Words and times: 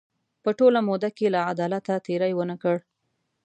په 0.43 0.49
ټوله 0.57 0.79
موده 0.87 1.09
کې 1.17 1.27
له 1.33 1.39
عدالته 1.51 1.93
تېری 2.05 2.33
ونه 2.35 2.55
کړ. 2.63 2.77